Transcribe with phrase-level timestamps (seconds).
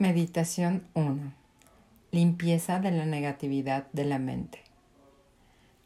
[0.00, 1.34] Meditación 1.
[2.10, 4.60] Limpieza de la negatividad de la mente.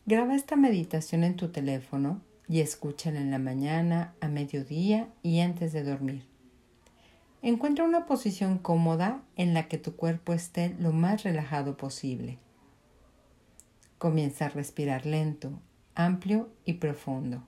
[0.07, 5.73] Graba esta meditación en tu teléfono y escúchala en la mañana, a mediodía y antes
[5.73, 6.23] de dormir.
[7.43, 12.39] Encuentra una posición cómoda en la que tu cuerpo esté lo más relajado posible.
[13.99, 15.59] Comienza a respirar lento,
[15.97, 17.43] amplio y profundo.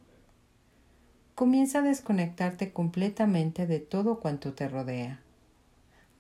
[1.37, 5.21] Comienza a desconectarte completamente de todo cuanto te rodea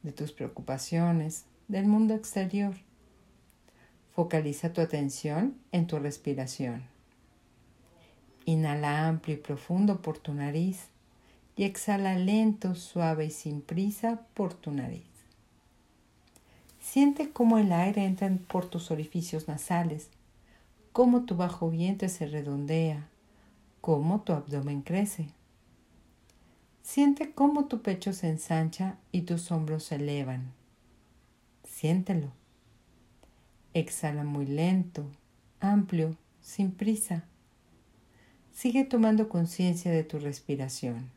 [0.07, 2.75] de tus preocupaciones, del mundo exterior.
[4.15, 6.85] Focaliza tu atención en tu respiración.
[8.45, 10.87] Inhala amplio y profundo por tu nariz
[11.57, 15.03] y exhala lento, suave y sin prisa por tu nariz.
[16.79, 20.09] Siente cómo el aire entra por tus orificios nasales,
[20.93, 23.09] cómo tu bajo vientre se redondea,
[23.81, 25.27] cómo tu abdomen crece.
[26.87, 30.53] Siente cómo tu pecho se ensancha y tus hombros se elevan.
[31.65, 32.31] Siéntelo.
[33.75, 35.05] Exhala muy lento,
[35.59, 37.25] amplio, sin prisa.
[38.53, 41.11] Sigue tomando conciencia de tu respiración.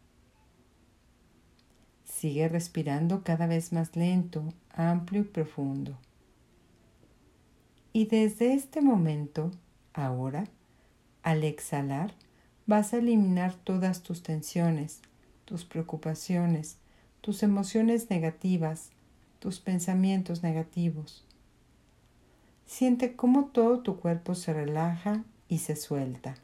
[2.04, 6.00] Sigue respirando cada vez más lento, amplio y profundo.
[7.94, 9.52] Y desde este momento,
[9.94, 10.46] ahora,
[11.22, 12.16] al exhalar,
[12.66, 15.02] vas a eliminar todas tus tensiones,
[15.50, 16.78] tus preocupaciones,
[17.22, 18.92] tus emociones negativas,
[19.40, 21.26] tus pensamientos negativos.
[22.68, 26.36] Siente cómo todo tu cuerpo se relaja y se suelta.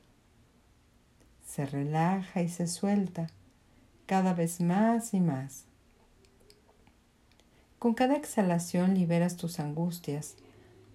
[1.45, 3.27] Se relaja y se suelta
[4.07, 5.65] cada vez más y más.
[7.77, 10.33] Con cada exhalación liberas tus angustias,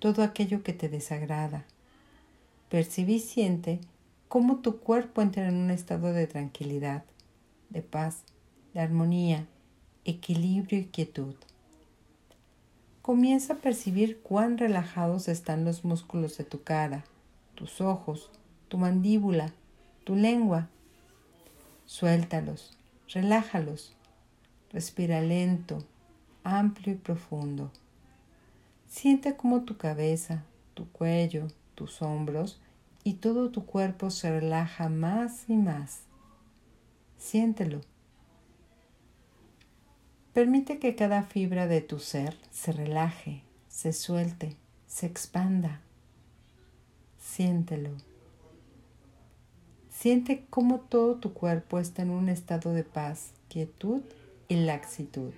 [0.00, 1.64] todo aquello que te desagrada.
[2.70, 3.78] Percibe y siente
[4.26, 7.04] cómo tu cuerpo entra en un estado de tranquilidad
[7.70, 8.24] de paz,
[8.74, 9.46] de armonía,
[10.04, 11.34] equilibrio y quietud.
[13.02, 17.04] Comienza a percibir cuán relajados están los músculos de tu cara,
[17.54, 18.30] tus ojos,
[18.68, 19.52] tu mandíbula,
[20.04, 20.68] tu lengua.
[21.86, 22.76] Suéltalos,
[23.08, 23.96] relájalos.
[24.72, 25.84] Respira lento,
[26.44, 27.72] amplio y profundo.
[28.86, 30.44] Siente cómo tu cabeza,
[30.74, 32.60] tu cuello, tus hombros
[33.02, 36.02] y todo tu cuerpo se relaja más y más.
[37.20, 37.82] Siéntelo.
[40.32, 45.82] Permite que cada fibra de tu ser se relaje, se suelte, se expanda.
[47.18, 47.90] Siéntelo.
[49.90, 54.00] Siente cómo todo tu cuerpo está en un estado de paz, quietud
[54.48, 55.34] y laxitud.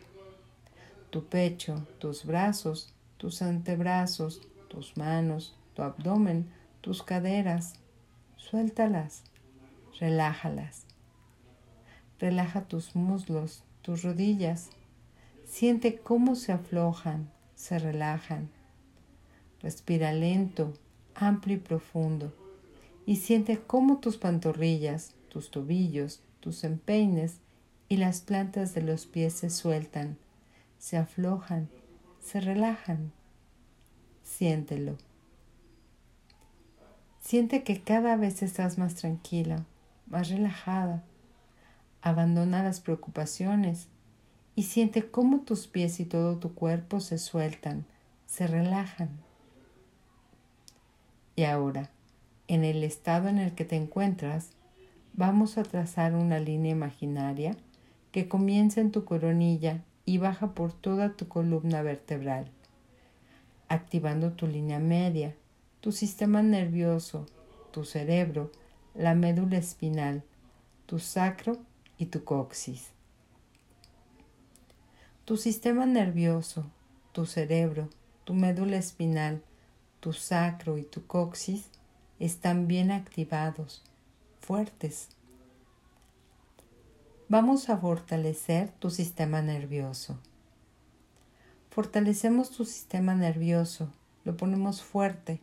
[1.10, 6.48] Tu pecho, tus brazos, tus antebrazos, tus manos, tu abdomen,
[6.80, 7.74] tus caderas,
[8.36, 9.24] suéltalas,
[9.98, 10.91] relájalas.
[12.22, 14.70] Relaja tus muslos, tus rodillas.
[15.44, 18.48] Siente cómo se aflojan, se relajan.
[19.60, 20.72] Respira lento,
[21.16, 22.32] amplio y profundo.
[23.06, 27.38] Y siente cómo tus pantorrillas, tus tobillos, tus empeines
[27.88, 30.16] y las plantas de los pies se sueltan,
[30.78, 31.68] se aflojan,
[32.20, 33.10] se relajan.
[34.22, 34.96] Siéntelo.
[37.18, 39.66] Siente que cada vez estás más tranquila,
[40.06, 41.02] más relajada
[42.02, 43.88] Abandona las preocupaciones
[44.54, 47.86] y siente cómo tus pies y todo tu cuerpo se sueltan,
[48.26, 49.10] se relajan.
[51.36, 51.90] Y ahora,
[52.48, 54.50] en el estado en el que te encuentras,
[55.14, 57.56] vamos a trazar una línea imaginaria
[58.10, 62.50] que comienza en tu coronilla y baja por toda tu columna vertebral,
[63.68, 65.34] activando tu línea media,
[65.80, 67.26] tu sistema nervioso,
[67.70, 68.50] tu cerebro,
[68.94, 70.22] la médula espinal,
[70.86, 71.58] tu sacro
[72.06, 72.90] tu coxis.
[75.24, 76.64] Tu sistema nervioso,
[77.12, 77.88] tu cerebro,
[78.24, 79.42] tu médula espinal,
[80.00, 81.66] tu sacro y tu coxis
[82.18, 83.82] están bien activados,
[84.40, 85.08] fuertes.
[87.28, 90.18] Vamos a fortalecer tu sistema nervioso.
[91.70, 93.88] Fortalecemos tu sistema nervioso,
[94.24, 95.40] lo ponemos fuerte,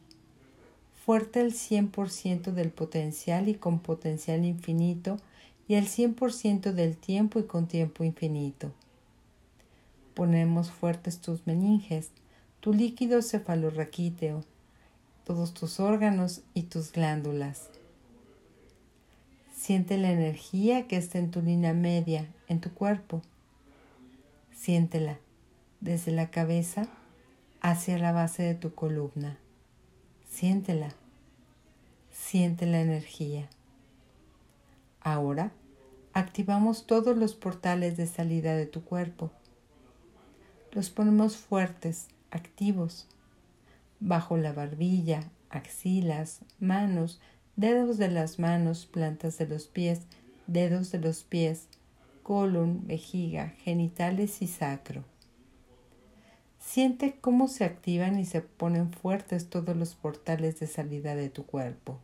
[1.05, 5.17] fuerte el 100% del potencial y con potencial infinito
[5.69, 8.73] y el 100% del tiempo y con tiempo infinito.
[10.15, 12.09] Ponemos fuertes tus meninges,
[12.59, 14.43] tu líquido cefalorraquíteo,
[15.25, 17.69] todos tus órganos y tus glándulas.
[19.55, 23.21] Siente la energía que está en tu línea media, en tu cuerpo.
[24.51, 25.19] Siéntela
[25.81, 26.87] desde la cabeza
[27.61, 29.37] hacia la base de tu columna.
[30.27, 30.95] Siéntela.
[32.11, 33.47] Siente la energía.
[35.11, 35.51] Ahora
[36.13, 39.31] activamos todos los portales de salida de tu cuerpo.
[40.71, 43.07] Los ponemos fuertes, activos,
[43.99, 47.19] bajo la barbilla, axilas, manos,
[47.55, 50.01] dedos de las manos, plantas de los pies,
[50.45, 51.69] dedos de los pies,
[52.21, 55.03] colon, vejiga, genitales y sacro.
[56.59, 61.47] Siente cómo se activan y se ponen fuertes todos los portales de salida de tu
[61.47, 61.99] cuerpo.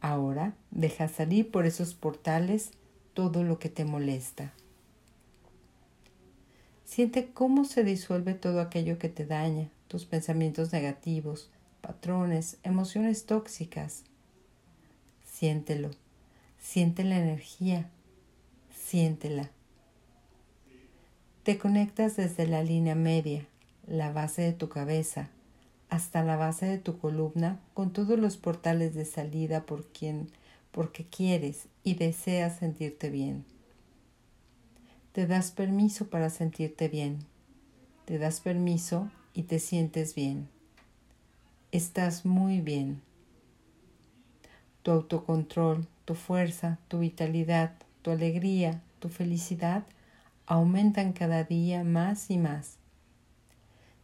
[0.00, 2.70] Ahora deja salir por esos portales
[3.14, 4.52] todo lo que te molesta.
[6.84, 11.50] Siente cómo se disuelve todo aquello que te daña, tus pensamientos negativos,
[11.80, 14.04] patrones, emociones tóxicas.
[15.24, 15.90] Siéntelo,
[16.58, 17.90] siente la energía,
[18.74, 19.50] siéntela.
[21.42, 23.46] Te conectas desde la línea media,
[23.86, 25.30] la base de tu cabeza,
[25.90, 30.30] hasta la base de tu columna con todos los portales de salida por quien,
[30.70, 33.44] porque quieres y deseas sentirte bien.
[35.12, 37.18] Te das permiso para sentirte bien.
[38.04, 40.48] Te das permiso y te sientes bien.
[41.72, 43.02] Estás muy bien.
[44.82, 49.84] Tu autocontrol, tu fuerza, tu vitalidad, tu alegría, tu felicidad
[50.46, 52.78] aumentan cada día más y más.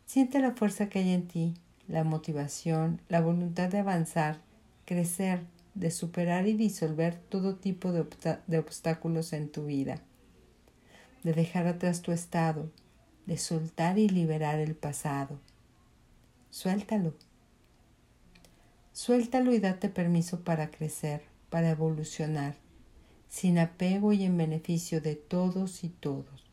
[0.04, 1.54] Siente la fuerza que hay en ti,
[1.88, 4.40] la motivación, la voluntad de avanzar,
[4.84, 5.42] crecer,
[5.74, 10.02] de superar y disolver todo tipo de, obstáculos en tu vida,
[11.22, 12.70] de dejar atrás tu estado,
[13.26, 15.40] de soltar y liberar el pasado.
[16.50, 17.14] Suéltalo.
[18.92, 22.56] Suéltalo y date permiso para crecer, para evolucionar,
[23.28, 26.44] sin apego y en beneficio de todos y todos.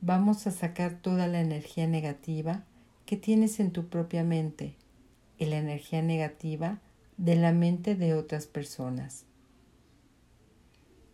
[0.00, 2.64] Vamos a sacar toda la energía negativa
[3.12, 4.74] que tienes en tu propia mente
[5.36, 6.80] y la energía negativa
[7.18, 9.26] de la mente de otras personas.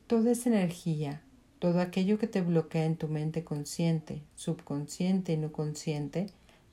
[0.07, 1.23] Toda esa energía,
[1.59, 6.29] todo aquello que te bloquea en tu mente consciente, subconsciente y no consciente,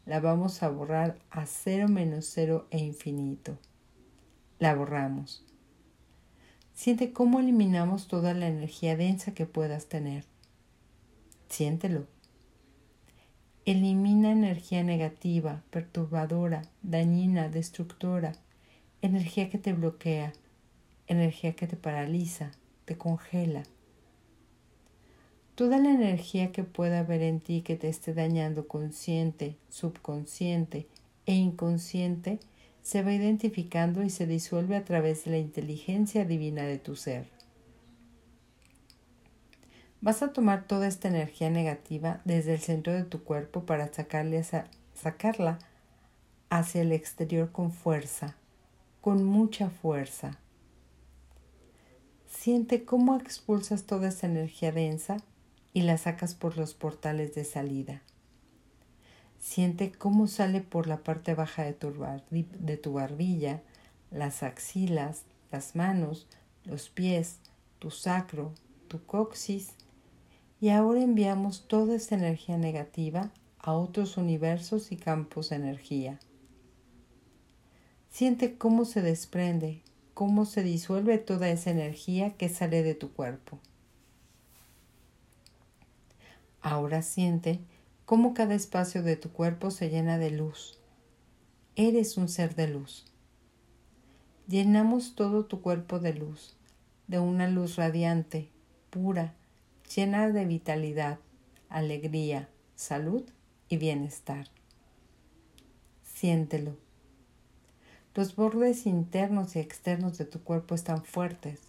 [0.05, 3.57] la vamos a borrar a cero menos cero e infinito.
[4.59, 5.43] La borramos.
[6.75, 10.23] Siente cómo eliminamos toda la energía densa que puedas tener.
[11.49, 12.05] Siéntelo.
[13.65, 18.33] Elimina energía negativa, perturbadora, dañina, destructora,
[19.01, 20.33] energía que te bloquea,
[21.07, 22.51] energía que te paraliza,
[22.85, 23.63] te congela.
[25.55, 30.85] Toda la energía que pueda haber en ti que te esté dañando consciente, subconsciente
[31.25, 32.39] e inconsciente
[32.83, 37.34] se va identificando y se disuelve a través de la inteligencia divina de tu ser.
[40.05, 45.57] Vas a tomar toda esta energía negativa desde el centro de tu cuerpo para sacarla
[46.51, 48.35] hacia el exterior con fuerza,
[49.01, 50.37] con mucha fuerza.
[52.27, 55.17] Siente cómo expulsas toda esa energía densa
[55.73, 58.03] y la sacas por los portales de salida.
[59.39, 61.91] Siente cómo sale por la parte baja de tu,
[62.29, 63.63] de tu barbilla,
[64.11, 66.27] las axilas, las manos,
[66.63, 67.39] los pies,
[67.79, 68.53] tu sacro,
[68.87, 69.73] tu coxis.
[70.65, 73.29] Y ahora enviamos toda esa energía negativa
[73.59, 76.19] a otros universos y campos de energía.
[78.09, 79.83] Siente cómo se desprende,
[80.15, 83.59] cómo se disuelve toda esa energía que sale de tu cuerpo.
[86.61, 87.59] Ahora siente
[88.07, 90.79] cómo cada espacio de tu cuerpo se llena de luz.
[91.75, 93.05] Eres un ser de luz.
[94.47, 96.57] Llenamos todo tu cuerpo de luz,
[97.05, 98.49] de una luz radiante,
[98.89, 99.35] pura,
[99.93, 101.19] llena de vitalidad,
[101.69, 103.23] alegría, salud
[103.69, 104.47] y bienestar.
[106.03, 106.77] Siéntelo.
[108.13, 111.59] Los bordes internos y externos de tu cuerpo están fuertes,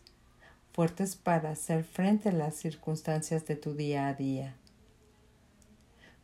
[0.73, 4.55] fuertes para hacer frente a las circunstancias de tu día a día.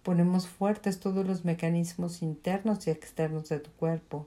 [0.02, 4.26] Ponemos fuertes todos los mecanismos internos y externos de tu cuerpo.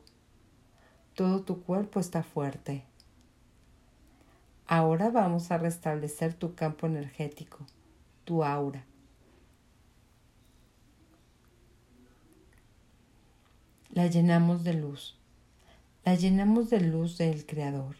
[1.13, 2.83] Todo tu cuerpo está fuerte.
[4.67, 7.59] Ahora vamos a restablecer tu campo energético,
[8.23, 8.83] tu aura.
[13.91, 15.17] La llenamos de luz.
[16.03, 17.95] La llenamos de luz del Creador.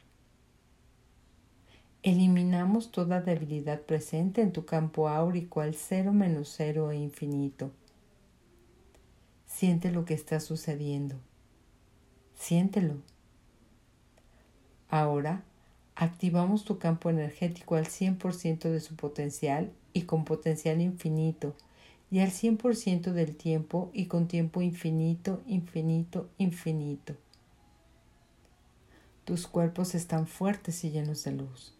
[2.01, 7.71] Eliminamos toda debilidad presente en tu campo áurico al cero menos cero e infinito.
[9.45, 11.15] Siente lo que está sucediendo.
[12.35, 12.97] Siéntelo.
[14.89, 15.43] Ahora
[15.95, 21.55] activamos tu campo energético al 100% de su potencial y con potencial infinito
[22.11, 27.15] y al 100% del tiempo y con tiempo infinito, infinito, infinito.
[29.23, 31.73] Tus cuerpos están fuertes y llenos de luz.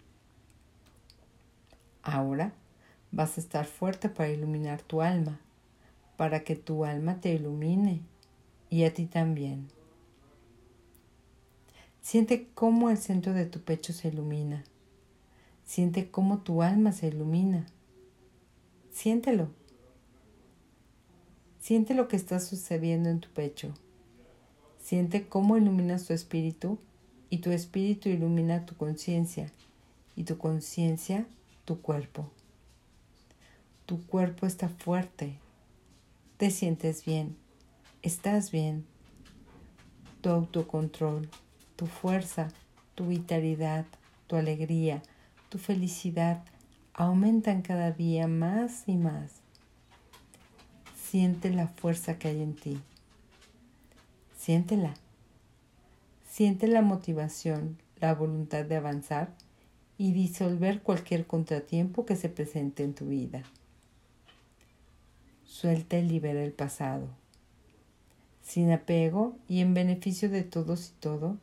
[2.02, 2.54] Ahora
[3.16, 5.40] Vas a estar fuerte para iluminar tu alma,
[6.18, 8.02] para que tu alma te ilumine
[8.70, 9.70] y a ti también.
[12.06, 14.64] Siente cómo el centro de tu pecho se ilumina.
[15.66, 17.66] Siente cómo tu alma se ilumina.
[18.92, 19.50] Siéntelo.
[21.60, 23.74] Siente lo que está sucediendo en tu pecho.
[24.80, 26.78] Siente cómo iluminas tu espíritu
[27.32, 29.52] y tu espíritu ilumina tu conciencia
[30.16, 31.26] y tu conciencia
[31.66, 32.30] tu cuerpo.
[33.88, 35.40] Tu cuerpo está fuerte.
[36.38, 37.36] Te sientes bien.
[38.04, 38.86] Estás bien.
[40.22, 41.28] Tu autocontrol,
[41.76, 42.50] tu fuerza,
[42.96, 43.86] tu vitalidad,
[44.28, 45.02] tu alegría,
[45.50, 46.44] tu felicidad
[46.94, 49.42] aumentan cada día más y más.
[50.96, 52.80] Siente la fuerza que hay en ti.
[54.38, 54.94] Siéntela.
[56.28, 59.34] Siente la motivación, la voluntad de avanzar
[59.98, 63.44] y disolver cualquier contratiempo que se presente en tu vida.
[65.46, 67.08] Suelta y libera el pasado.
[68.42, 71.38] Sin apego y en beneficio de todos y todo,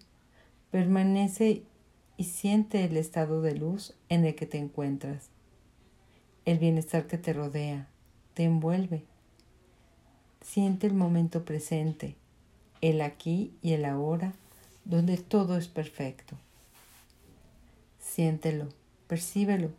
[0.73, 1.63] permanece
[2.17, 5.31] y siente el estado de luz en el que te encuentras,
[6.45, 7.87] el bienestar que te rodea,
[8.35, 9.05] te envuelve
[10.43, 12.17] Siente el momento presente,
[12.81, 14.33] el aquí y el ahora,
[14.85, 16.37] donde todo es perfecto.
[18.01, 18.69] Siéntelo,
[19.07, 19.71] percíbelo.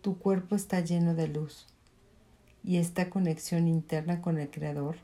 [0.00, 1.68] Tu cuerpo está lleno de luz
[2.64, 4.96] y esta conexión interna con el Creador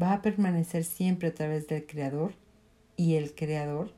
[0.00, 2.34] va a permanecer siempre a través del Creador
[2.94, 3.94] y el Creador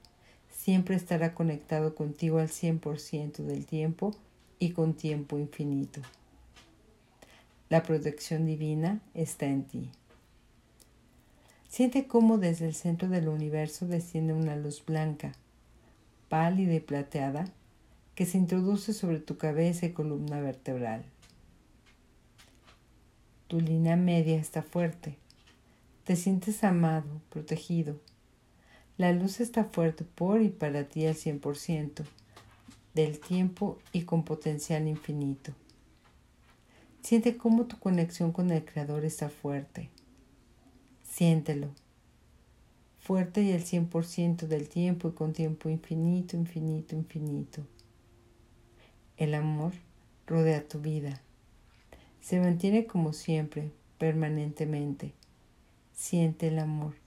[0.50, 4.14] siempre estará conectado contigo al 100% del tiempo
[4.58, 6.00] y con tiempo infinito.
[7.68, 9.90] La protección divina está en ti.
[11.68, 15.32] Siente cómo desde el centro del universo desciende una luz blanca,
[16.28, 17.46] pálida y plateada,
[18.16, 21.04] que se introduce sobre tu cabeza y columna vertebral.
[23.46, 25.16] Tu línea media está fuerte.
[26.04, 27.96] Te sientes amado, protegido.
[29.00, 32.04] La luz está fuerte por y para ti al 100%
[32.92, 35.54] del tiempo y con potencial infinito.
[37.00, 39.88] Siente cómo tu conexión con el Creador está fuerte.
[41.02, 41.68] Siéntelo.
[42.98, 47.62] Fuerte y el 100% del tiempo y con tiempo infinito, infinito, infinito.
[49.16, 49.72] El amor
[50.26, 51.22] rodea tu vida.
[52.20, 55.14] Se mantiene como siempre, permanentemente.
[55.94, 56.99] Siente el amor.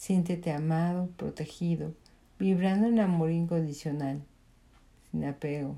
[0.00, 1.92] Siéntete amado, protegido,
[2.38, 4.22] vibrando en amor incondicional,
[5.10, 5.76] sin apego,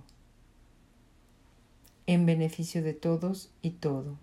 [2.06, 4.16] en beneficio de todos y todo.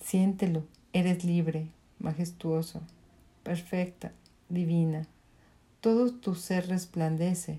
[0.00, 1.66] Siéntelo, eres libre,
[1.98, 2.82] majestuoso,
[3.42, 4.12] perfecta,
[4.48, 5.08] divina.
[5.80, 7.58] Todo tu ser resplandece.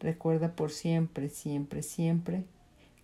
[0.00, 2.42] Recuerda por siempre, siempre, siempre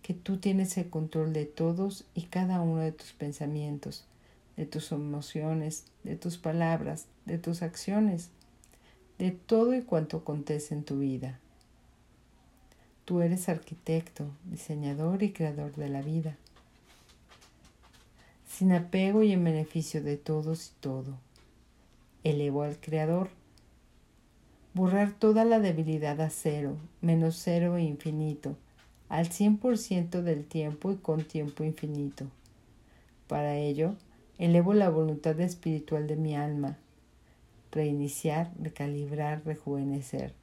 [0.01, 4.05] que tú tienes el control de todos y cada uno de tus pensamientos,
[4.57, 8.29] de tus emociones, de tus palabras, de tus acciones,
[9.17, 11.39] de todo y cuanto acontece en tu vida.
[13.05, 16.37] Tú eres arquitecto, diseñador y creador de la vida,
[18.47, 21.17] sin apego y en beneficio de todos y todo.
[22.23, 23.29] Elevo al Creador.
[24.73, 28.55] Borrar toda la debilidad a cero, menos cero e infinito,
[29.09, 32.25] al cien por ciento del tiempo y con tiempo infinito.
[33.27, 33.95] Para ello,
[34.37, 36.77] elevo la voluntad espiritual de mi alma,
[37.71, 40.33] reiniciar, recalibrar, rejuvenecer.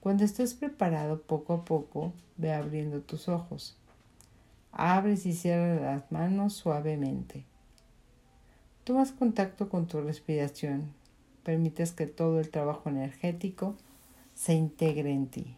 [0.00, 3.76] Cuando estés preparado poco a poco, ve abriendo tus ojos.
[4.72, 7.44] Abres y cierras las manos suavemente.
[8.84, 10.92] Tomas contacto con tu respiración.
[11.42, 13.76] Permites que todo el trabajo energético
[14.34, 15.56] se integre en ti.